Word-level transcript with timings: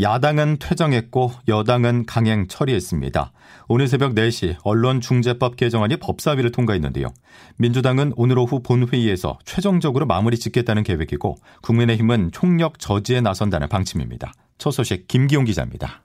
야당은 0.00 0.58
퇴정했고 0.60 1.32
여당은 1.48 2.06
강행 2.06 2.46
처리했습니다. 2.46 3.32
오늘 3.66 3.88
새벽 3.88 4.14
4시 4.14 4.54
언론중재법 4.62 5.56
개정안이 5.56 5.96
법사위를 5.96 6.52
통과했는데요. 6.52 7.08
민주당은 7.56 8.12
오늘 8.14 8.38
오후 8.38 8.62
본회의에서 8.62 9.38
최종적으로 9.44 10.06
마무리 10.06 10.38
짓겠다는 10.38 10.84
계획이고 10.84 11.34
국민의힘은 11.62 12.30
총력 12.30 12.78
저지에 12.78 13.20
나선다는 13.22 13.68
방침입니다. 13.68 14.32
첫 14.56 14.70
소식 14.70 15.08
김기용 15.08 15.44
기자입니다. 15.44 16.04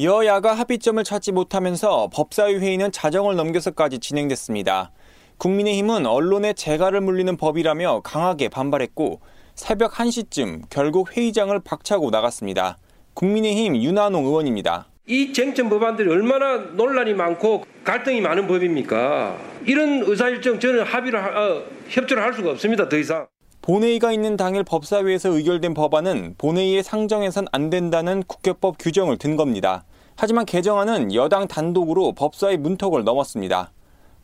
여야가 0.00 0.54
합의점을 0.54 1.04
찾지 1.04 1.32
못하면서 1.32 2.08
법사위 2.14 2.56
회의는 2.56 2.92
자정을 2.92 3.36
넘겨서까지 3.36 3.98
진행됐습니다. 3.98 4.90
국민의힘은 5.36 6.06
언론의 6.06 6.54
재갈을 6.54 7.02
물리는 7.02 7.36
법이라며 7.36 8.00
강하게 8.04 8.48
반발했고 8.48 9.20
새벽 9.54 9.92
1시쯤 9.92 10.62
결국 10.70 11.14
회의장을 11.14 11.58
박차고 11.60 12.08
나갔습니다. 12.08 12.78
국민의힘 13.14 13.76
윤한홍 13.76 14.24
의원입니다. 14.24 14.86
이 15.06 15.32
쟁점 15.32 15.68
법안들이 15.68 16.08
얼마나 16.08 16.56
논란이 16.56 17.14
많고 17.14 17.64
갈등이 17.84 18.20
많은 18.20 18.46
법입니까? 18.46 19.36
이런 19.66 20.02
의사일정 20.04 20.60
저는 20.60 20.84
합의를 20.84 21.18
어, 21.18 21.62
협조를 21.88 22.22
할 22.22 22.32
수가 22.32 22.50
없습니다. 22.52 22.88
더 22.88 22.96
이상. 22.96 23.26
본회의가 23.62 24.12
있는 24.12 24.36
당일 24.36 24.64
법사위에서 24.64 25.30
의결된 25.30 25.74
법안은 25.74 26.34
본회의에 26.38 26.82
상정해선 26.82 27.46
안 27.52 27.70
된다는 27.70 28.22
국회법 28.26 28.76
규정을 28.78 29.18
든 29.18 29.36
겁니다. 29.36 29.84
하지만 30.16 30.44
개정안은 30.44 31.14
여당 31.14 31.46
단독으로 31.46 32.12
법사위 32.12 32.56
문턱을 32.56 33.04
넘었습니다. 33.04 33.72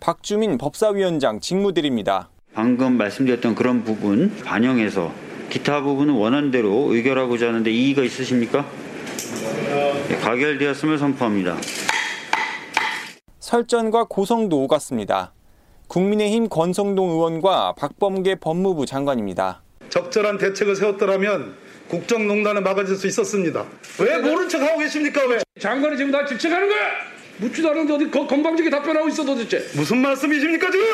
박주민 0.01 0.59
법사위원장 0.59 1.41
직무들입니다. 1.41 2.31
방금 2.53 2.97
말씀드렸던 2.97 3.55
그런 3.55 3.85
부분 3.85 4.35
반영해서 4.45 5.13
기타 5.51 5.83
부분은 5.83 6.15
원안대로 6.15 6.93
의결하고자 6.93 7.49
하는데 7.49 7.71
이의가 7.71 8.03
있으십니까? 8.03 8.67
네, 10.09 10.17
가결되었음을 10.17 10.99
선포합니다. 10.99 11.57
설전과 13.41 14.05
고성도 14.05 14.63
오갔습니다. 14.65 15.33
국민의힘 15.89 16.49
권성동 16.49 17.11
의원과 17.11 17.75
박범계 17.79 18.37
법무부 18.37 18.85
장관입니다. 18.85 19.63
적절한 19.89 20.37
대책을 20.37 20.77
세웠더라면 20.77 21.55
국정농단을 21.89 22.61
막아줄 22.61 22.97
수 22.97 23.07
있었습니다. 23.07 23.65
왜 24.01 24.19
모른 24.19 24.49
척 24.51 24.61
하고 24.61 24.79
계십니까? 24.79 25.27
왜? 25.27 25.39
장관이 25.59 25.97
지금 25.97 26.11
나 26.11 26.27
질책하는 26.27 26.69
거야? 26.69 26.79
묻지도 27.39 27.71
않은데 27.71 27.95
어디 27.95 28.11
건방지게 28.11 28.69
답변하고 28.69 29.09
있어 29.09 29.25
도대체? 29.25 29.59
무슨 29.75 29.99
말씀이십니까 29.99 30.71
지금? 30.71 30.87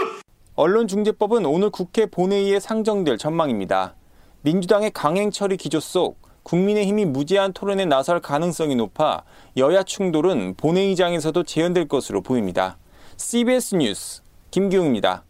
언론중재법은 0.55 1.45
오늘 1.47 1.71
국회 1.71 2.07
본회의에 2.07 2.61
상정될 2.61 3.19
전망입니다. 3.19 3.97
민주당의 4.45 4.91
강행 4.91 5.31
처리 5.31 5.57
기조 5.57 5.81
속 5.81 6.21
국민의힘이 6.43 7.07
무제한 7.07 7.55
토론에 7.55 7.87
나설 7.87 8.21
가능성이 8.21 8.77
높아 8.77 9.23
여야 9.57 9.83
충돌은 9.83 10.57
본회의장에서도 10.59 11.45
재현될 11.45 11.89
것으로 11.89 12.21
보입니다. 12.21 12.77
CBS 13.17 13.77
뉴스 13.77 14.23
김기웅입니다. 14.51 15.25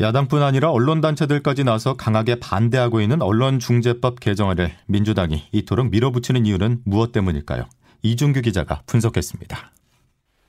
야당뿐 0.00 0.42
아니라 0.42 0.70
언론단체들까지 0.70 1.64
나서 1.64 1.94
강하게 1.94 2.38
반대하고 2.38 3.00
있는 3.00 3.22
언론중재법 3.22 4.20
개정안을 4.20 4.70
민주당이 4.86 5.44
이토록 5.52 5.88
밀어붙이는 5.88 6.44
이유는 6.44 6.82
무엇 6.84 7.12
때문일까요? 7.12 7.64
이준규 8.02 8.42
기자가 8.42 8.82
분석했습니다. 8.84 9.72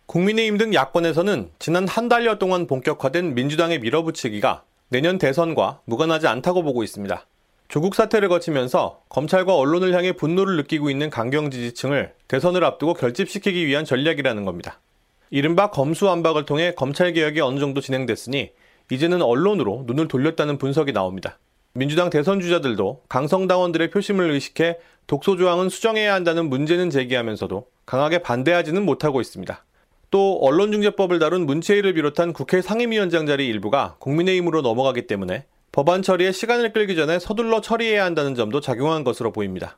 국민의힘 0.07 0.57
등 0.57 0.73
야권에서는 0.73 1.51
지난 1.57 1.88
한 1.88 2.09
달여 2.09 2.38
동안 2.38 2.67
본격화된 2.67 3.33
민주당의 3.33 3.79
밀어붙이기가 3.79 4.63
내년 4.89 5.19
대선과 5.19 5.81
무관하지 5.85 6.27
않다고 6.27 6.63
보고 6.63 6.83
있습니다. 6.83 7.25
조국 7.67 7.94
사태를 7.94 8.27
거치면서 8.27 9.03
검찰과 9.09 9.55
언론을 9.55 9.94
향해 9.94 10.13
분노를 10.13 10.57
느끼고 10.57 10.89
있는 10.89 11.11
강경 11.11 11.51
지지층을 11.51 12.13
대선을 12.27 12.63
앞두고 12.63 12.95
결집시키기 12.95 13.67
위한 13.67 13.85
전략이라는 13.85 14.45
겁니다. 14.45 14.79
이른바 15.29 15.69
검수완박을 15.69 16.45
통해 16.45 16.73
검찰 16.75 17.13
개혁이 17.13 17.39
어느 17.41 17.59
정도 17.59 17.81
진행됐으니 17.81 18.50
이제는 18.91 19.22
언론으로 19.22 19.83
눈을 19.85 20.07
돌렸다는 20.07 20.57
분석이 20.57 20.91
나옵니다. 20.91 21.38
민주당 21.73 22.09
대선 22.09 22.41
주자들도 22.41 23.03
강성당원들의 23.09 23.91
표심을 23.91 24.31
의식해 24.31 24.79
독소 25.06 25.38
조항은 25.38 25.69
수정해야 25.69 26.16
한다는 26.16 26.50
문제는 26.50 26.89
제기하면서도 26.89 27.67
강하게 27.85 28.23
반대하지는 28.23 28.83
못하고 28.83 29.21
있습니다. 29.21 29.63
또 30.11 30.39
언론중재법을 30.41 31.19
다룬 31.19 31.45
문체위를 31.45 31.93
비롯한 31.93 32.33
국회 32.33 32.61
상임위원장 32.61 33.25
자리 33.25 33.47
일부가 33.47 33.95
국민의힘으로 33.99 34.61
넘어가기 34.61 35.07
때문에 35.07 35.45
법안 35.71 36.01
처리에 36.01 36.31
시간을 36.31 36.73
끌기 36.73 36.95
전에 36.95 37.19
서둘러 37.19 37.61
처리해야 37.61 38.03
한다는 38.03 38.33
점도 38.33 38.59
작용한 38.59 39.03
것으로 39.03 39.31
보입니다. 39.31 39.77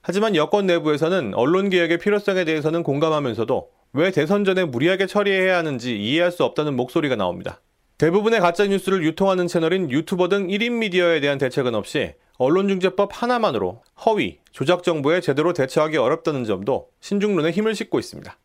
하지만 0.00 0.36
여권 0.36 0.66
내부에서는 0.66 1.34
언론 1.34 1.68
개혁의 1.68 1.98
필요성에 1.98 2.44
대해서는 2.44 2.82
공감하면서도 2.82 3.70
왜 3.94 4.10
대선 4.10 4.44
전에 4.44 4.64
무리하게 4.64 5.06
처리해야 5.06 5.58
하는지 5.58 6.00
이해할 6.00 6.32
수 6.32 6.44
없다는 6.44 6.74
목소리가 6.76 7.16
나옵니다. 7.16 7.60
대부분의 7.98 8.40
가짜 8.40 8.66
뉴스를 8.66 9.04
유통하는 9.04 9.46
채널인 9.46 9.90
유튜버 9.90 10.28
등 10.28 10.48
1인 10.48 10.72
미디어에 10.72 11.20
대한 11.20 11.38
대책은 11.38 11.74
없이 11.74 12.14
언론중재법 12.38 13.10
하나만으로 13.12 13.82
허위, 14.04 14.38
조작 14.50 14.82
정보에 14.82 15.20
제대로 15.20 15.52
대처하기 15.52 15.98
어렵다는 15.98 16.44
점도 16.44 16.88
신중론에 17.00 17.50
힘을 17.50 17.74
싣고 17.74 17.98
있습니다. 17.98 18.36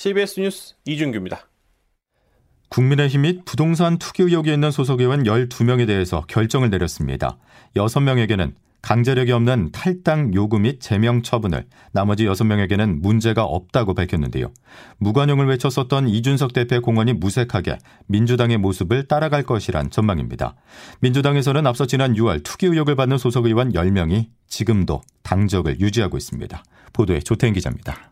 CBS 0.00 0.40
뉴스 0.40 0.74
이준규입니다. 0.86 1.46
국민의힘이 2.70 3.42
부동산 3.44 3.98
투기 3.98 4.22
의혹이 4.22 4.50
있는 4.50 4.70
소속 4.70 5.02
의원 5.02 5.24
12명에 5.24 5.86
대해서 5.86 6.24
결정을 6.26 6.70
내렸습니다. 6.70 7.36
6명에게는 7.76 8.54
강제력이 8.80 9.30
없는 9.32 9.72
탈당 9.72 10.32
요구 10.32 10.58
및 10.58 10.80
제명 10.80 11.20
처분을 11.20 11.66
나머지 11.92 12.24
6명에게는 12.24 13.02
문제가 13.02 13.44
없다고 13.44 13.92
밝혔는데요. 13.92 14.50
무관용을 15.00 15.46
외쳤었던 15.48 16.08
이준석 16.08 16.54
대표의 16.54 16.80
공언이 16.80 17.12
무색하게 17.12 17.76
민주당의 18.06 18.56
모습을 18.56 19.06
따라갈 19.06 19.42
것이란 19.42 19.90
전망입니다. 19.90 20.54
민주당에서는 21.00 21.66
앞서 21.66 21.84
지난 21.84 22.14
6월 22.14 22.42
투기 22.42 22.68
의혹을 22.68 22.96
받는 22.96 23.18
소속 23.18 23.44
의원 23.44 23.74
10명이 23.74 24.28
지금도 24.48 25.02
당적을 25.24 25.78
유지하고 25.78 26.16
있습니다. 26.16 26.64
보도에 26.94 27.20
조태인 27.20 27.52
기자입니다. 27.52 28.10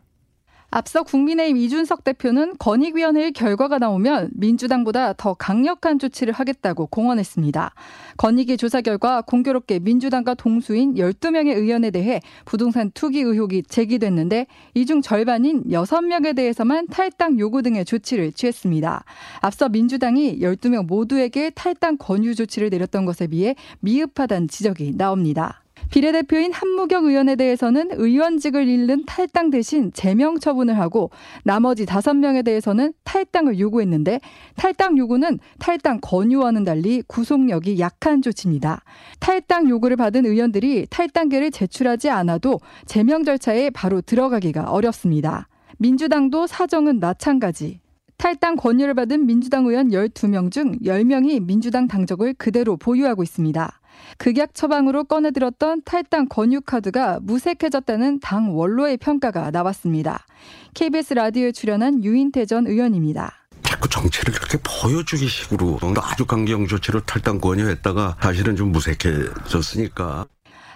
앞서 0.71 1.03
국민의힘 1.03 1.57
이준석 1.57 2.03
대표는 2.03 2.57
건익위원회의 2.59 3.31
결과가 3.31 3.79
나오면 3.79 4.31
민주당보다 4.33 5.13
더 5.13 5.33
강력한 5.33 5.97
조치를 5.97 6.33
하겠다고 6.33 6.87
공언했습니다. 6.87 7.73
건익위 8.17 8.57
조사 8.57 8.81
결과 8.81 9.21
공교롭게 9.21 9.79
민주당과 9.79 10.35
동수인 10.35 10.95
12명의 10.95 11.55
의원에 11.55 11.89
대해 11.89 12.19
부동산 12.45 12.91
투기 12.93 13.21
의혹이 13.21 13.63
제기됐는데 13.63 14.45
이 14.75 14.85
중 14.89 15.01
절반인 15.03 15.65
6명에 15.65 16.35
대해서만 16.35 16.87
탈당 16.87 17.37
요구 17.37 17.61
등의 17.61 17.85
조치를 17.85 18.31
취했습니다. 18.31 19.03
앞서 19.41 19.69
민주당이 19.69 20.39
12명 20.39 20.87
모두에게 20.87 21.51
탈당 21.51 21.97
권유 21.97 22.33
조치를 22.33 22.69
내렸던 22.71 23.05
것에 23.05 23.27
비해 23.27 23.55
미흡하다는 23.81 24.47
지적이 24.47 24.93
나옵니다. 24.97 25.61
비례대표인 25.89 26.53
한무경 26.53 27.05
의원에 27.05 27.35
대해서는 27.35 27.89
의원직을 27.93 28.67
잃는 28.67 29.05
탈당 29.05 29.49
대신 29.49 29.91
제명 29.93 30.39
처분을 30.39 30.77
하고 30.77 31.09
나머지 31.43 31.85
다섯 31.85 32.13
명에 32.13 32.41
대해서는 32.41 32.93
탈당을 33.03 33.59
요구했는데 33.59 34.19
탈당 34.55 34.97
요구는 34.97 35.39
탈당 35.59 35.99
권유와는 36.01 36.63
달리 36.63 37.01
구속력이 37.07 37.79
약한 37.79 38.21
조치입니다. 38.21 38.83
탈당 39.19 39.69
요구를 39.69 39.97
받은 39.97 40.25
의원들이 40.25 40.87
탈당계를 40.89 41.51
제출하지 41.51 42.09
않아도 42.09 42.59
제명 42.85 43.23
절차에 43.23 43.69
바로 43.71 44.01
들어가기가 44.01 44.71
어렵습니다. 44.71 45.47
민주당도 45.77 46.47
사정은 46.47 46.99
마찬가지. 46.99 47.79
탈당 48.19 48.57
권유를 48.57 48.95
받은 48.95 49.25
민주당 49.25 49.65
의원 49.65 49.91
12명 49.91 50.51
중 50.51 50.77
10명이 50.79 51.41
민주당 51.41 51.87
당적을 51.87 52.33
그대로 52.33 52.75
보유하고 52.75 53.23
있습니다. 53.23 53.79
극약 54.17 54.53
처방으로 54.53 55.05
꺼내들었던 55.05 55.83
탈당 55.85 56.27
권유 56.27 56.59
카드가 56.61 57.19
무색해졌다는 57.21 58.19
당 58.19 58.57
원로의 58.57 58.97
평가가 58.97 59.51
나왔습니다. 59.51 60.25
KBS 60.73 61.13
라디오에 61.13 61.53
출연한 61.53 62.03
유인태 62.03 62.45
전 62.45 62.67
의원입니다. 62.67 63.47
자꾸 63.63 63.87
정체를 63.87 64.33
그렇게 64.33 64.57
보여주기 64.63 65.25
식으로 65.25 65.79
아주 66.01 66.25
강경 66.25 66.67
조치로 66.67 67.05
탈당 67.05 67.39
권유했다가 67.39 68.17
사실은 68.19 68.57
좀 68.57 68.73
무색해졌으니까. 68.73 70.25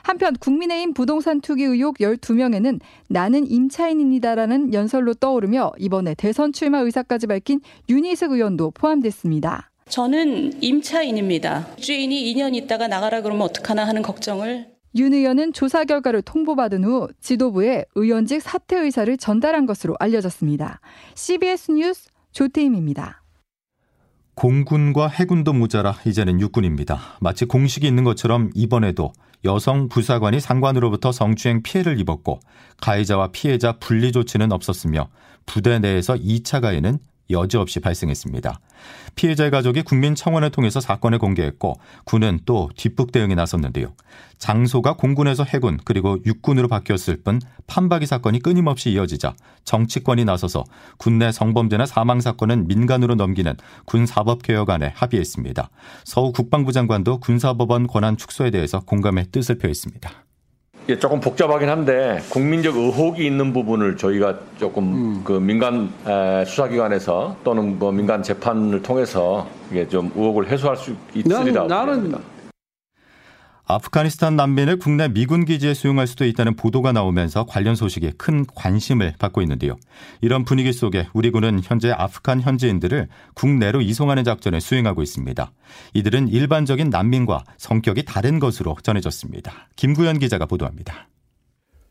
한편 0.04 0.36
국민의힘 0.36 0.94
부동산 0.94 1.40
투기 1.40 1.64
의혹 1.64 1.98
12명에는 1.98 2.80
나는 3.08 3.50
임차인입니다라는 3.50 4.74
연설로 4.74 5.14
떠오르며 5.14 5.72
이번에 5.80 6.14
대선 6.14 6.52
출마 6.52 6.80
의사까지 6.80 7.28
밝힌 7.28 7.62
윤희숙 7.90 8.34
의원도 8.34 8.72
포함됐습니다. 8.72 9.72
저는 9.88 10.62
임차인입니다. 10.62 11.76
주인이 11.78 12.34
2년 12.34 12.54
있다가 12.56 12.88
나가라 12.88 13.22
그러면 13.22 13.44
어떡하나 13.44 13.86
하는 13.86 14.02
걱정을 14.02 14.68
윤 14.96 15.14
의원은 15.14 15.54
조사 15.54 15.86
결과를 15.86 16.22
통보받은 16.22 16.84
후 16.84 17.08
지도부에 17.20 17.86
의원직 17.96 18.42
사퇴 18.42 18.78
의사를 18.78 19.16
전달한 19.18 19.66
것으로 19.66 19.96
알려졌습니다. 20.00 20.82
CBS 21.16 21.72
뉴스 21.72 22.10
조태임입니다. 22.32 23.24
공군과 24.36 25.08
해군도 25.08 25.54
모자라 25.54 25.96
이제는 26.06 26.42
육군입니다. 26.42 27.00
마치 27.22 27.46
공식이 27.46 27.88
있는 27.88 28.04
것처럼 28.04 28.50
이번에도 28.54 29.14
여성 29.45 29.90
부사관이 29.90 30.40
상관으로부터 30.40 31.12
성추행 31.12 31.63
피해를 31.63 32.00
입었고 32.00 32.40
가해자와 32.81 33.31
피해자 33.31 33.74
분리 33.74 34.12
조치는 34.12 34.51
없었으며 34.51 35.10
부대 35.45 35.80
내에서 35.80 36.16
2차 36.16 36.62
가해는 36.62 37.00
여지없이 37.30 37.80
발생했습니다. 37.80 38.60
피해자의 39.16 39.52
가족이 39.52 39.84
국민청원을 39.84 40.50
통해서 40.50 40.80
사건을 40.80 41.20
공개했고 41.20 41.75
군은 42.04 42.40
또 42.46 42.70
뒷북 42.75 43.12
대응에 43.12 43.36
나섰는데요. 43.36 43.94
장소가 44.38 44.98
공군에서 44.98 45.44
해군 45.44 45.80
그리고 45.86 46.18
육군으로 46.25 46.68
바뀌었을 46.68 47.22
뿐 47.24 47.40
판박이 47.68 48.06
사건이 48.06 48.40
끊임없이 48.40 48.92
이어지자 48.92 49.36
정치권이 49.64 50.25
나서서 50.25 50.64
군내 50.98 51.31
성범죄나 51.31 51.86
사망 51.86 52.20
사건은 52.20 52.68
민간으로 52.68 53.16
넘기는 53.16 53.56
군사법개혁안에 53.86 54.92
합의했습니다. 54.96 55.70
서우 56.04 56.34
국방부 56.34 56.72
장관도 56.72 57.20
군사법원 57.20 57.88
권한 57.88 58.18
축소에 58.18 58.52
대해서 58.52 58.81
공감의 58.81 59.28
뜻을 59.31 59.58
표했습니다. 59.58 60.23
예, 60.90 61.00
조금 61.00 61.22
복잡하긴 61.22 61.70
한데 61.70 62.22
국민적 62.30 62.76
의혹이 62.76 63.26
있는 63.26 63.54
부분을 63.54 63.96
저희가 63.96 64.36
조금 64.60 64.84
음. 64.84 65.22
그 65.24 65.34
민간 65.34 65.90
수사기관에서 66.46 67.38
또는 67.44 67.80
뭐 67.80 67.92
민간 67.92 68.22
재판을 68.22 68.82
통해서 68.82 69.48
이게 69.72 69.88
좀 69.88 70.12
의혹을 70.16 70.50
해소할 70.50 70.76
수 70.76 70.94
있으리라 71.14 71.68
나는, 71.68 72.10
나는 72.10 72.33
아프가니스탄 73.65 74.36
난민을 74.36 74.77
국내 74.77 75.07
미군 75.07 75.45
기지에 75.45 75.74
수용할 75.74 76.06
수도 76.06 76.25
있다는 76.25 76.56
보도가 76.56 76.92
나오면서 76.92 77.45
관련 77.45 77.75
소식에 77.75 78.12
큰 78.18 78.45
관심을 78.45 79.13
받고 79.18 79.42
있는데요. 79.42 79.77
이런 80.21 80.44
분위기 80.44 80.74
속에 80.74 81.07
우리 81.13 81.31
군은 81.31 81.62
현재 81.63 81.89
아프간 81.92 82.42
현지인들을 82.42 83.07
국내로 83.36 83.81
이송하는 83.81 84.25
작전을 84.25 84.60
수행하고 84.60 85.01
있습니다. 85.01 85.51
이들은 85.94 86.27
일반적인 86.27 86.89
난민과 86.89 87.44
성격이 87.57 88.04
다른 88.04 88.39
것으로 88.39 88.75
전해졌습니다. 88.83 89.69
김구현 89.77 90.19
기자가 90.19 90.45
보도합니다. 90.45 91.07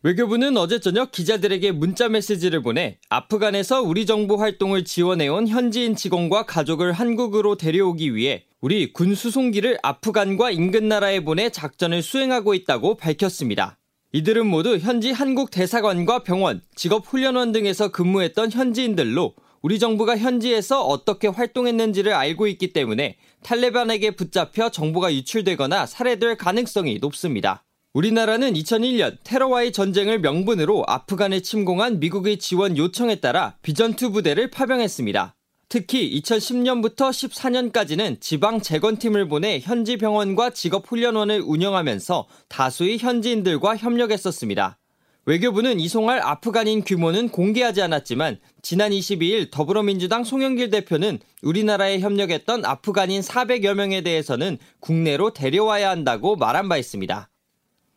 외교부는 0.04 0.56
어제 0.56 0.80
저녁 0.80 1.12
기자들에게 1.12 1.72
문자 1.72 2.08
메시지를 2.08 2.60
보내 2.60 2.98
아프간에서 3.08 3.82
우리 3.82 4.04
정부 4.04 4.40
활동을 4.40 4.84
지원해온 4.84 5.46
현지인 5.46 5.94
직원과 5.94 6.46
가족을 6.46 6.92
한국으로 6.92 7.56
데려오기 7.56 8.14
위해 8.16 8.44
우리 8.62 8.93
군 8.93 9.17
수송기를 9.17 9.79
아프간과 9.82 10.53
인근 10.53 10.87
나라에 10.87 11.25
보내 11.25 11.50
작전을 11.50 12.00
수행하고 12.00 12.55
있다고 12.55 12.97
밝혔습니다. 12.97 13.76
이들은 14.12 14.47
모두 14.47 14.79
현지 14.79 15.11
한국 15.11 15.50
대사관과 15.50 16.23
병원, 16.23 16.62
직업훈련원 16.76 17.50
등에서 17.50 17.91
근무했던 17.91 18.53
현지인들로 18.53 19.35
우리 19.62 19.81
정부가 19.81 20.17
현지에서 20.17 20.87
어떻게 20.87 21.26
활동했는지를 21.26 22.12
알고 22.12 22.47
있기 22.47 22.73
때문에 22.73 23.17
탈레반에게 23.43 24.12
붙잡혀 24.12 24.70
정보가 24.70 25.12
유출되거나 25.12 25.87
살해될 25.87 26.37
가능성이 26.37 26.99
높습니다. 27.00 27.65
우리나라는 27.94 28.53
2001년 28.53 29.17
테러와의 29.25 29.73
전쟁을 29.73 30.20
명분으로 30.20 30.85
아프간에 30.87 31.41
침공한 31.41 31.99
미국의 31.99 32.38
지원 32.38 32.79
요청에 32.79 33.17
따라 33.17 33.56
비전투 33.62 34.12
부대를 34.12 34.50
파병했습니다. 34.50 35.35
특히 35.72 36.20
2010년부터 36.20 37.08
14년까지는 37.08 38.20
지방 38.20 38.60
재건팀을 38.60 39.26
보내 39.26 39.58
현지 39.58 39.96
병원과 39.96 40.50
직업 40.50 40.86
훈련원을 40.86 41.40
운영하면서 41.40 42.26
다수의 42.50 42.98
현지인들과 42.98 43.78
협력했었습니다. 43.78 44.78
외교부는 45.24 45.80
이송할 45.80 46.20
아프간인 46.20 46.84
규모는 46.84 47.30
공개하지 47.30 47.80
않았지만 47.80 48.38
지난 48.60 48.90
22일 48.90 49.50
더불어민주당 49.50 50.24
송영길 50.24 50.69
대표는 50.69 51.20
우리나라에 51.40 52.00
협력했던 52.00 52.66
아프간인 52.66 53.22
400여 53.22 53.72
명에 53.72 54.02
대해서는 54.02 54.58
국내로 54.80 55.32
데려와야 55.32 55.88
한다고 55.88 56.36
말한 56.36 56.69
바 56.69 56.76
있습니다. 56.76 57.30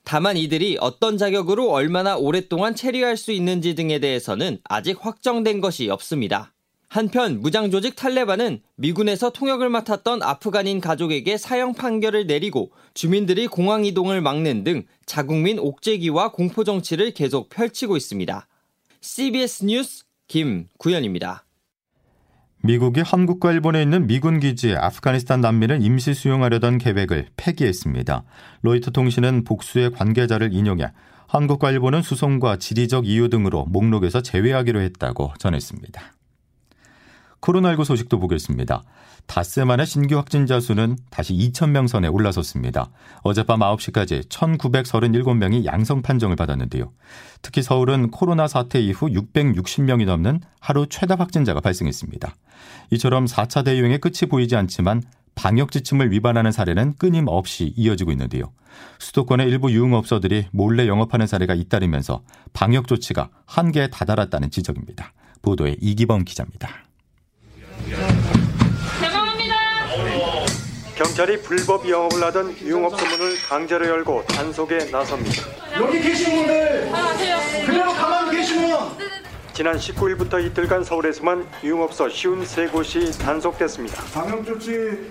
다만 0.05 0.37
이들이 0.37 0.77
어떤 0.79 1.17
자격으로 1.17 1.71
얼마나 1.71 2.15
오랫동안 2.15 2.73
체류할 2.73 3.17
수 3.17 3.33
있는지 3.33 3.75
등에 3.75 3.99
대해서는 3.99 4.59
아직 4.63 5.05
확정된 5.05 5.59
것이 5.59 5.89
없습니다. 5.89 6.54
한편 6.95 7.41
무장조직 7.41 7.97
탈레반은 7.97 8.61
미군에서 8.77 9.31
통역을 9.31 9.67
맡았던 9.67 10.23
아프간인 10.23 10.79
가족에게 10.79 11.37
사형 11.37 11.73
판결을 11.73 12.25
내리고 12.25 12.71
주민들이 12.93 13.47
공항 13.47 13.83
이동을 13.83 14.21
막는 14.21 14.63
등 14.63 14.83
자국민 15.05 15.59
옥죄기와 15.59 16.31
공포 16.31 16.63
정치를 16.63 17.11
계속 17.13 17.49
펼치고 17.49 17.97
있습니다. 17.97 18.47
CBS 19.01 19.65
뉴스 19.65 20.05
김구현입니다. 20.29 21.43
미국이 22.63 23.01
한국과 23.01 23.51
일본에 23.51 23.81
있는 23.81 24.07
미군 24.07 24.39
기지에 24.39 24.77
아프가니스탄 24.77 25.41
난민을 25.41 25.83
임시 25.83 26.13
수용하려던 26.13 26.77
계획을 26.77 27.27
폐기했습니다. 27.35 28.23
로이터 28.61 28.91
통신은 28.91 29.43
복수의 29.43 29.91
관계자를 29.91 30.53
인용해 30.53 30.93
한국과 31.27 31.71
일본은 31.71 32.01
수송과 32.01 32.55
지리적 32.55 33.05
이유 33.05 33.27
등으로 33.27 33.65
목록에서 33.65 34.21
제외하기로 34.21 34.79
했다고 34.79 35.33
전했습니다. 35.39 36.15
코로나19 37.41 37.83
소식도 37.83 38.19
보겠습니다. 38.19 38.83
닷새 39.27 39.63
만에 39.63 39.85
신규 39.85 40.17
확진자 40.17 40.59
수는 40.59 40.97
다시 41.09 41.33
2,000명 41.33 41.87
선에 41.87 42.07
올라섰습니다. 42.07 42.89
어젯밤 43.23 43.59
9시까지 43.59 44.27
1,937명이 44.29 45.65
양성 45.65 46.01
판정을 46.01 46.35
받았는데요. 46.35 46.91
특히 47.41 47.61
서울은 47.61 48.11
코로나 48.11 48.47
사태 48.47 48.79
이후 48.79 49.07
660명이 49.07 50.05
넘는 50.05 50.41
하루 50.59 50.87
최다 50.87 51.15
확진자가 51.15 51.59
발생했습니다. 51.59 52.35
이처럼 52.91 53.25
4차 53.25 53.65
대유행의 53.65 53.99
끝이 53.99 54.29
보이지 54.29 54.55
않지만 54.55 55.01
방역 55.33 55.71
지침을 55.71 56.11
위반하는 56.11 56.51
사례는 56.51 56.95
끊임없이 56.97 57.73
이어지고 57.75 58.11
있는데요. 58.11 58.51
수도권의 58.99 59.47
일부 59.47 59.71
유흥업소들이 59.71 60.47
몰래 60.51 60.87
영업하는 60.87 61.27
사례가 61.27 61.55
잇따르면서 61.55 62.21
방역 62.53 62.87
조치가 62.87 63.29
한계에 63.45 63.87
다다랐다는 63.87 64.49
지적입니다. 64.49 65.13
보도에 65.41 65.75
이기범 65.81 66.23
기자입니다. 66.23 66.84
경찰이 70.95 71.41
불법 71.41 71.87
영업을 71.89 72.23
하던 72.23 72.57
유흥업소 72.61 73.05
문을 73.05 73.35
강제로 73.47 73.85
열고 73.85 74.23
단속에 74.27 74.85
나섭니다. 74.91 75.43
여기 75.79 75.99
계신 75.99 76.35
분들 76.35 76.89
그대로 77.65 77.91
가만히 77.91 78.37
계시면 78.37 78.79
지난 79.53 79.75
19일부터 79.75 80.43
이틀간 80.45 80.83
서울에서만 80.83 81.47
유흥업소 81.63 82.07
53곳이 82.07 83.21
단속됐습니다. 83.21 84.01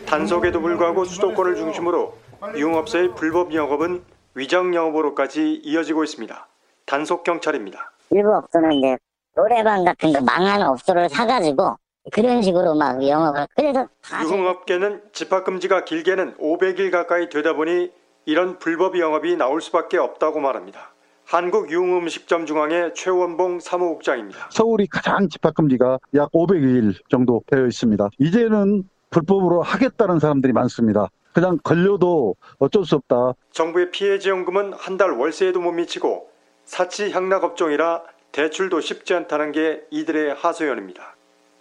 단속에도 0.06 0.60
불구하고 0.60 1.04
수도권을 1.04 1.56
중심으로 1.56 2.16
유흥업소의 2.56 3.14
불법 3.14 3.54
영업은 3.54 4.02
위장 4.34 4.74
영업으로까지 4.74 5.60
이어지고 5.64 6.04
있습니다. 6.04 6.48
단속 6.86 7.24
경찰입니다. 7.24 7.92
일부 8.10 8.34
업소는 8.36 8.72
이제 8.72 8.96
노래방 9.36 9.84
같은 9.84 10.12
거 10.12 10.20
망한 10.20 10.62
업소를 10.62 11.08
사가지고 11.08 11.76
그런 12.12 12.42
식으로 12.42 12.74
막 12.74 13.06
영업을 13.06 13.46
그래서 13.56 13.88
유흥업계는 14.22 15.02
집합금지가 15.12 15.84
길게는 15.84 16.36
500일 16.36 16.90
가까이 16.90 17.28
되다 17.28 17.54
보니 17.54 17.90
이런 18.26 18.58
불법 18.58 18.98
영업이 18.98 19.36
나올 19.36 19.60
수밖에 19.60 19.98
없다고 19.98 20.40
말합니다. 20.40 20.92
한국유흥음식점 21.26 22.44
중앙의 22.46 22.92
최원봉 22.94 23.60
사무국장입니다. 23.60 24.48
서울이 24.50 24.86
가장 24.86 25.28
집합금지가 25.28 25.98
약 26.16 26.30
500일 26.32 26.94
정도 27.08 27.42
되어 27.46 27.66
있습니다. 27.66 28.08
이제는 28.18 28.84
불법으로 29.10 29.62
하겠다는 29.62 30.18
사람들이 30.18 30.52
많습니다. 30.52 31.08
그냥 31.32 31.58
걸려도 31.64 32.34
어쩔 32.58 32.84
수 32.84 32.94
없다. 32.96 33.32
정부의 33.52 33.90
피해 33.90 34.18
지원금은 34.18 34.72
한 34.74 34.98
달 34.98 35.10
월세에도 35.12 35.60
못 35.60 35.72
미치고 35.72 36.28
사치 36.64 37.10
향락 37.10 37.44
업종이라 37.44 38.02
대출도 38.32 38.80
쉽지 38.80 39.14
않다는 39.14 39.52
게 39.52 39.82
이들의 39.90 40.34
하소연입니다. 40.34 41.13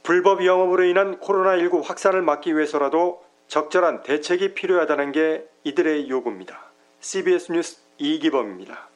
불법 0.03 0.45
영업으로 0.45 0.83
인한 0.83 1.19
코로나19 1.19 1.83
확산을 1.83 2.21
막기 2.21 2.55
위해서라도 2.55 3.21
적절한 3.47 4.03
대책이 4.03 4.53
필요하다는 4.53 5.11
게 5.13 5.43
이들의 5.63 6.09
요구입니다. 6.09 6.71
CBS 6.99 7.51
뉴스 7.51 7.77
이기범입니다. 7.97 8.89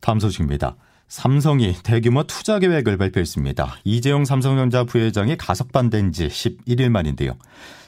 다음 0.00 0.18
소식입니다. 0.18 0.76
삼성이 1.08 1.74
대규모 1.82 2.22
투자 2.24 2.58
계획을 2.60 2.96
발표했습니다. 2.96 3.78
이재용 3.84 4.24
삼성전자 4.24 4.84
부회장이 4.84 5.36
가석 5.36 5.72
반대인 5.72 6.12
지 6.12 6.28
11일 6.28 6.88
만인데요. 6.88 7.32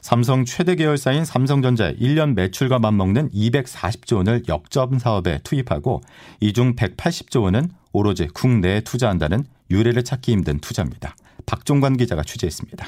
삼성 0.01 0.43
최대 0.43 0.75
계열사인 0.75 1.23
삼성전자의 1.23 1.97
1년 1.97 2.33
매출과 2.35 2.79
맞먹는 2.79 3.29
240조 3.29 4.17
원을 4.17 4.43
역점 4.49 4.99
사업에 4.99 5.39
투입하고 5.43 6.01
이 6.41 6.51
중 6.51 6.75
180조 6.75 7.43
원은 7.43 7.69
오로지 7.93 8.27
국내에 8.27 8.81
투자한다는 8.81 9.45
유례를 9.71 10.03
찾기 10.03 10.31
힘든 10.33 10.59
투자입니다. 10.59 11.15
박종관 11.45 11.97
기자가 11.97 12.23
취재했습니다. 12.23 12.85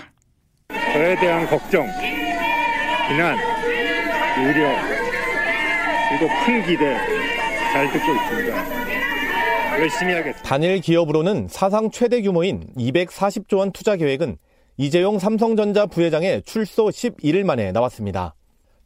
저에 0.93 1.15
대한 1.19 1.47
걱정 1.47 1.85
비난, 3.07 3.37
우려, 4.39 4.69
그리고 6.09 6.33
큰 6.45 6.65
기대 6.65 6.97
잘 7.73 7.91
듣고 7.91 8.13
있습니다. 8.13 8.75
열심히 9.79 10.13
하겠습니다. 10.13 10.41
단일 10.43 10.79
기업으로는 10.79 11.47
사상 11.49 11.91
최대 11.91 12.21
규모인 12.21 12.67
240조 12.77 13.57
원 13.57 13.71
투자 13.71 13.95
계획은 13.95 14.37
이재용 14.77 15.19
삼성전자 15.19 15.85
부회장의 15.85 16.43
출소 16.43 16.85
11일 16.85 17.43
만에 17.43 17.71
나왔습니다. 17.71 18.35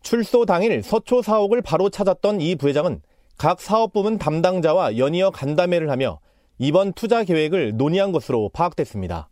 출소 0.01 0.45
당일 0.45 0.81
서초 0.81 1.21
사옥을 1.21 1.61
바로 1.61 1.89
찾았던 1.89 2.41
이 2.41 2.55
부회장은 2.55 3.01
각 3.37 3.61
사업부문 3.61 4.17
담당자와 4.17 4.97
연이어 4.97 5.31
간담회를 5.31 5.89
하며 5.89 6.19
이번 6.57 6.93
투자 6.93 7.23
계획을 7.23 7.77
논의한 7.77 8.11
것으로 8.11 8.49
파악됐습니다. 8.53 9.29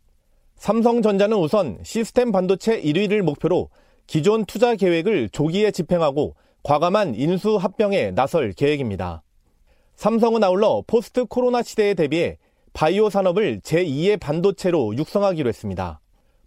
삼성전자는 0.58 1.38
우선 1.38 1.78
시스템 1.84 2.32
반도체 2.32 2.82
1위를 2.82 3.22
목표로 3.22 3.70
기존 4.08 4.46
투자 4.46 4.76
계획을 4.76 5.30
조기에 5.30 5.72
집행하고 5.72 6.36
과감한 6.64 7.16
인수 7.16 7.58
합병에 7.58 8.12
나설 8.12 8.52
계획입니다. 8.54 9.24
삼성은 9.96 10.44
아울러 10.44 10.84
포스트 10.86 11.26
코로나 11.26 11.62
시대에 11.64 11.94
대비해 11.94 12.38
바이오 12.74 13.10
산업을 13.10 13.62
제2의 13.62 14.20
반도체로 14.20 14.96
육성하기로 14.98 15.48
했습니다. 15.48 16.00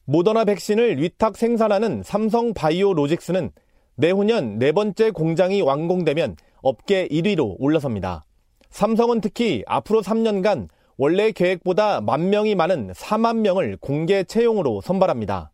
모더나 0.05 0.45
백신을 0.45 1.01
위탁 1.01 1.37
생산하는 1.37 2.03
삼성 2.05 2.53
바이오 2.53 2.95
로직스는 2.95 3.51
내후년 3.97 4.59
네 4.59 4.73
번째 4.73 5.11
공장이 5.11 5.63
완공되면 5.63 6.37
업계 6.63 7.07
1위로 7.09 7.57
올라섭니다. 7.59 8.25
삼성은 8.71 9.21
특히 9.21 9.63
앞으로 9.67 10.03
3년간 10.03 10.69
원래 11.03 11.33
계획보다 11.33 12.03
만 12.03 12.29
명이 12.29 12.55
많은 12.55 12.93
4만 12.93 13.39
명을 13.39 13.79
공개 13.81 14.23
채용으로 14.23 14.83
선발합니다. 14.83 15.51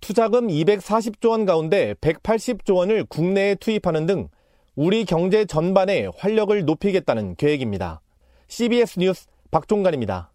투자금 0.00 0.48
240조 0.48 1.30
원 1.30 1.44
가운데 1.44 1.94
180조 2.00 2.74
원을 2.74 3.04
국내에 3.04 3.54
투입하는 3.54 4.06
등 4.06 4.26
우리 4.74 5.04
경제 5.04 5.44
전반에 5.44 6.08
활력을 6.18 6.64
높이겠다는 6.64 7.36
계획입니다. 7.36 8.00
CBS 8.48 8.98
뉴스 8.98 9.28
박종관입니다. 9.52 10.32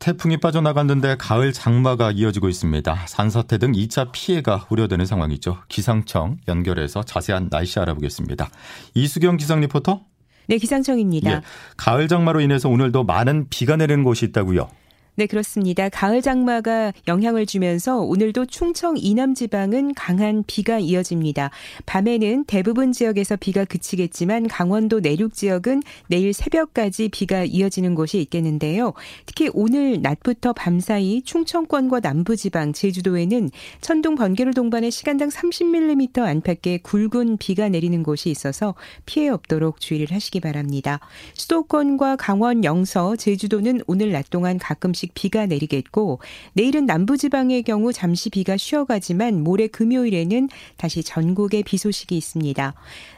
태풍이 0.00 0.38
빠져나갔는데 0.38 1.14
가을 1.20 1.52
장마가 1.52 2.10
이어지고 2.10 2.48
있습니다. 2.48 3.06
산사태 3.06 3.58
등 3.58 3.70
2차 3.70 4.10
피해가 4.10 4.66
우려되는 4.68 5.06
상황이죠. 5.06 5.58
기상청 5.68 6.38
연결해서 6.48 7.04
자세한 7.04 7.50
날씨 7.50 7.78
알아보겠습니다. 7.78 8.50
이수경 8.94 9.36
기상 9.36 9.60
리포터. 9.60 10.00
네, 10.46 10.58
기상청입니다. 10.58 11.32
예, 11.32 11.40
가을 11.76 12.08
장마로 12.08 12.40
인해서 12.40 12.68
오늘도 12.68 13.04
많은 13.04 13.46
비가 13.50 13.76
내리는 13.76 14.04
곳이 14.04 14.26
있다고요. 14.26 14.68
네, 15.16 15.26
그렇습니다. 15.26 15.88
가을 15.88 16.22
장마가 16.22 16.92
영향을 17.06 17.46
주면서 17.46 17.98
오늘도 17.98 18.46
충청 18.46 18.96
이남 18.98 19.34
지방은 19.34 19.94
강한 19.94 20.42
비가 20.44 20.80
이어집니다. 20.80 21.50
밤에는 21.86 22.46
대부분 22.46 22.90
지역에서 22.90 23.36
비가 23.36 23.64
그치겠지만 23.64 24.48
강원도 24.48 24.98
내륙 24.98 25.32
지역은 25.32 25.84
내일 26.08 26.32
새벽까지 26.32 27.10
비가 27.10 27.44
이어지는 27.44 27.94
곳이 27.94 28.18
있겠는데요. 28.22 28.92
특히 29.24 29.48
오늘 29.54 30.02
낮부터 30.02 30.52
밤 30.52 30.80
사이 30.80 31.22
충청권과 31.22 32.00
남부 32.00 32.34
지방, 32.34 32.72
제주도에는 32.72 33.50
천둥 33.82 34.16
번개를 34.16 34.52
동반해 34.52 34.90
시간당 34.90 35.28
30mm 35.28 36.18
안팎의 36.18 36.78
굵은 36.82 37.36
비가 37.36 37.68
내리는 37.68 38.02
곳이 38.02 38.30
있어서 38.30 38.74
피해 39.06 39.28
없도록 39.28 39.80
주의를 39.80 40.12
하시기 40.12 40.40
바랍니다. 40.40 40.98
수도권과 41.34 42.16
강원, 42.16 42.64
영서, 42.64 43.14
제주도는 43.14 43.82
오늘 43.86 44.10
낮 44.10 44.28
동안 44.30 44.58
가끔씩 44.58 45.03
조금씩 45.04 45.12
비가 45.14 45.46
내리겠고 45.46 46.20
내일은 46.54 46.86
남부지방의 46.86 47.62
경우 47.64 47.92
잠시 47.92 48.30
비가 48.30 48.56
쉬어가지만 48.56 49.42
모레 49.42 49.66
금요일에는 49.66 50.48
다시 50.76 51.02
전국에 51.02 51.62
비 51.62 51.76
소식이 51.76 52.16
있습니다. 52.16 52.74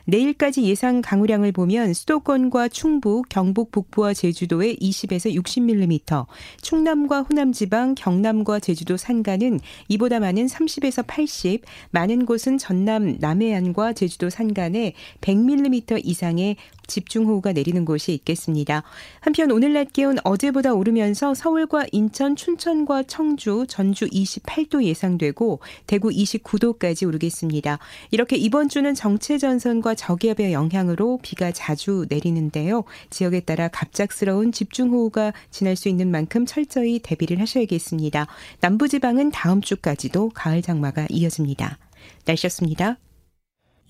내일까지 0.07 0.63
예상 0.65 1.03
강우량을 1.03 1.53
보면 1.53 1.95
수도권과 1.95 2.69
충북, 2.69 3.29
경북 3.29 3.71
북부와 3.73 4.15
제주도에 4.15 4.77
20에서 4.77 5.35
60mm, 5.35 6.27
충남과 6.63 7.23
호남 7.23 7.53
지방, 7.53 7.95
경남과 7.95 8.61
제주도 8.61 8.97
산간은 8.97 9.61
이보다 9.89 10.21
많은 10.21 10.47
30에서 10.47 11.05
80, 11.07 11.63
많은 11.91 12.27
곳은 12.27 12.59
전남 12.59 13.17
남해안과 13.19 13.95
제주도 13.95 14.31
산간에 14.31 14.95
100mm 15.21 16.01
이상의 16.05 16.57
집중호우가 16.87 17.53
내리는 17.53 17.85
곳이 17.85 18.13
있겠습니다. 18.15 18.85
한편 19.21 19.51
오늘 19.51 19.73
낮 19.73 19.93
기온 19.93 20.19
어제보다 20.23 20.73
오르면서 20.73 21.35
서울과 21.35 21.76
인천, 21.93 22.37
춘천과 22.37 23.05
청주, 23.05 23.67
전주 23.69 24.07
28도 24.07 24.83
예상되고 24.83 25.61
대구 25.87 26.09
29도까지 26.09 27.07
오르겠습니다. 27.07 27.79
이렇게 28.11 28.37
이번 28.37 28.69
주는 28.69 28.95
정체 28.95 29.39
전선과 29.39 29.95
저기압의 29.95 30.53
영향으로 30.53 31.19
비가 31.23 31.53
자주 31.53 32.07
내리는데요. 32.09 32.85
지역에 33.11 33.41
따라 33.41 33.69
갑작스러운 33.69 34.53
집중호우가 34.53 35.33
지날 35.51 35.77
수 35.77 35.89
있는 35.89 36.11
만큼 36.11 36.47
철저히 36.47 36.99
대비를 36.99 37.41
하셔야겠습니다. 37.41 38.27
남부지방은 38.61 39.31
다음 39.31 39.61
주까지도 39.61 40.31
가을 40.35 40.63
장마가 40.63 41.07
이어집니다. 41.11 41.79
날씨였습니다. 42.25 42.99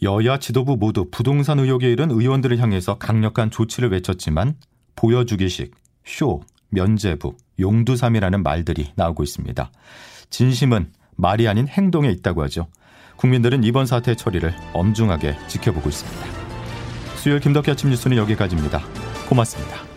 여야 0.03 0.39
지도부 0.39 0.77
모두 0.77 1.09
부동산 1.11 1.59
의혹에 1.59 1.91
이른 1.91 2.11
의원들을 2.11 2.59
향해서 2.59 2.99
강력한 2.99 3.51
조치를 3.51 3.91
외쳤지만 3.93 4.57
보여주기식, 4.95 5.75
쇼, 6.05 6.43
면제부, 6.77 7.35
용두삼이라는 7.59 8.43
말들이 8.43 8.93
나오고 8.97 9.23
있습니다. 9.23 9.71
진심은 10.29 10.93
말이 11.17 11.49
아닌 11.49 11.67
행동에 11.67 12.11
있다고 12.11 12.43
하죠. 12.45 12.69
국민들은 13.17 13.65
이번 13.65 13.87
사태 13.87 14.15
처리를 14.15 14.55
엄중하게 14.75 15.37
지켜보고 15.49 15.89
있습니다. 15.89 16.27
수요일 17.17 17.41
김덕기 17.41 17.71
아침 17.71 17.89
뉴스는 17.89 18.19
여기까지입니다. 18.19 18.83
고맙습니다. 19.27 19.96